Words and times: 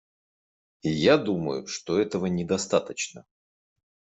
Я 0.91 1.15
думаю, 1.19 1.67
что 1.67 1.99
этого 1.99 2.25
недостаточно. 2.25 3.23